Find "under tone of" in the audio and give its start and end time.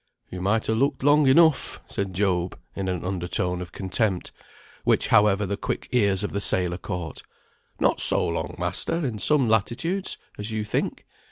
3.05-3.71